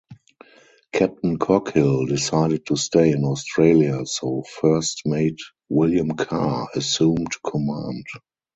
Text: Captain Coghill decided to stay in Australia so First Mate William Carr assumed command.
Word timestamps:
Captain 0.93 1.37
Coghill 1.37 2.07
decided 2.07 2.65
to 2.65 2.75
stay 2.75 3.11
in 3.11 3.23
Australia 3.23 4.03
so 4.07 4.41
First 4.59 5.03
Mate 5.05 5.37
William 5.69 6.09
Carr 6.17 6.67
assumed 6.73 7.31
command. 7.45 8.05